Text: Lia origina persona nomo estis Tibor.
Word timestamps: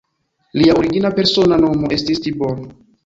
Lia 0.61 0.77
origina 0.79 1.11
persona 1.19 1.59
nomo 1.67 1.91
estis 1.99 2.23
Tibor. 2.25 2.65